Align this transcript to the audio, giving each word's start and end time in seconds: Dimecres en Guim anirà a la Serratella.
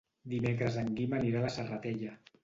Dimecres 0.31 0.77
en 0.83 0.87
Guim 0.99 1.13
anirà 1.17 1.41
a 1.41 1.43
la 1.43 1.51
Serratella. 1.57 2.17